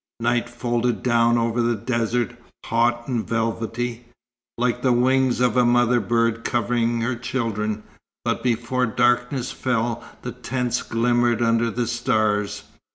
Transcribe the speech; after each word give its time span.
Night 0.19 0.49
folded 0.49 1.03
down 1.03 1.37
over 1.37 1.61
the 1.61 1.75
desert, 1.75 2.35
hot 2.65 3.07
and 3.07 3.27
velvety, 3.27 4.05
like 4.57 4.81
the 4.81 4.91
wings 4.91 5.39
of 5.39 5.55
a 5.55 5.63
mother 5.63 5.99
bird 5.99 6.43
covering 6.43 7.01
her 7.01 7.15
children; 7.15 7.83
but 8.25 8.41
before 8.41 8.87
darkness 8.87 9.51
fell, 9.51 10.03
the 10.23 10.31
tents 10.31 10.81
glimmered 10.81 11.43
under 11.43 11.69
the 11.69 11.85
stars. 11.85 12.63